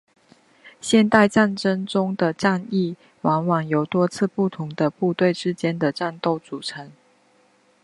[0.81, 6.91] 现代战争中的战役往往由多次不同的部队之间的战斗组成。